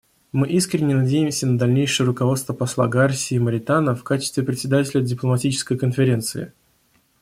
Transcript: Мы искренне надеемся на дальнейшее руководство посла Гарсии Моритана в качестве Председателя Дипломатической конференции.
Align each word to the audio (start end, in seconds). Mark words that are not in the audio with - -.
Мы 0.31 0.47
искренне 0.49 0.95
надеемся 0.95 1.45
на 1.45 1.59
дальнейшее 1.59 2.07
руководство 2.07 2.53
посла 2.55 2.87
Гарсии 2.87 3.37
Моритана 3.37 3.93
в 3.93 4.03
качестве 4.03 4.41
Председателя 4.43 4.99
Дипломатической 5.01 5.77
конференции. 5.77 6.53